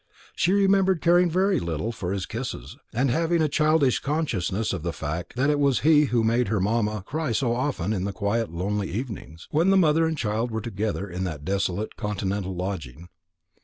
She 0.35 0.51
remembered 0.51 0.99
caring 0.99 1.29
very 1.29 1.59
little 1.59 1.91
for 1.91 2.11
his 2.11 2.25
kisses, 2.25 2.75
and 2.91 3.11
having 3.11 3.39
a 3.39 3.47
childish 3.47 3.99
consciousness 3.99 4.73
of 4.73 4.81
the 4.81 4.91
fact 4.93 5.35
that 5.35 5.51
it 5.51 5.59
was 5.59 5.81
he 5.81 6.05
who 6.05 6.23
made 6.23 6.47
her 6.47 6.59
mamma 6.59 7.03
cry 7.05 7.31
so 7.33 7.53
often 7.53 7.93
in 7.93 8.03
the 8.05 8.11
quiet 8.11 8.49
lonely 8.49 8.89
evenings, 8.89 9.47
when 9.51 9.69
the 9.69 9.77
mother 9.77 10.07
and 10.07 10.17
child 10.17 10.49
were 10.49 10.59
together 10.59 11.07
in 11.07 11.23
that 11.25 11.45
desolate 11.45 11.97
continental 11.97 12.55
lodging. 12.55 13.09